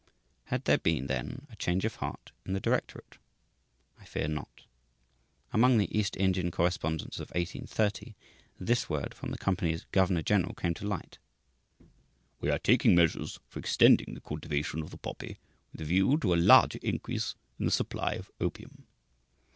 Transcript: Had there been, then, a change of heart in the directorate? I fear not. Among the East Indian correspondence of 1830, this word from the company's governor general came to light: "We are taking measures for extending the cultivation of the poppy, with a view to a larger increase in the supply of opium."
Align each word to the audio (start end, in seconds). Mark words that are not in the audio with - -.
Had 0.45 0.65
there 0.65 0.79
been, 0.79 1.05
then, 1.05 1.45
a 1.51 1.55
change 1.55 1.85
of 1.85 1.97
heart 1.97 2.31
in 2.43 2.53
the 2.53 2.59
directorate? 2.59 3.19
I 3.99 4.05
fear 4.05 4.27
not. 4.27 4.63
Among 5.53 5.77
the 5.77 5.95
East 5.95 6.17
Indian 6.17 6.49
correspondence 6.49 7.19
of 7.19 7.29
1830, 7.33 8.15
this 8.59 8.89
word 8.89 9.13
from 9.13 9.29
the 9.29 9.37
company's 9.37 9.85
governor 9.91 10.23
general 10.23 10.55
came 10.55 10.73
to 10.73 10.87
light: 10.87 11.19
"We 12.39 12.49
are 12.49 12.57
taking 12.57 12.95
measures 12.95 13.39
for 13.47 13.59
extending 13.59 14.15
the 14.15 14.21
cultivation 14.21 14.81
of 14.81 14.89
the 14.89 14.97
poppy, 14.97 15.37
with 15.71 15.81
a 15.81 15.85
view 15.85 16.17
to 16.17 16.33
a 16.33 16.35
larger 16.35 16.79
increase 16.81 17.35
in 17.59 17.65
the 17.65 17.71
supply 17.71 18.13
of 18.13 18.31
opium." 18.41 18.87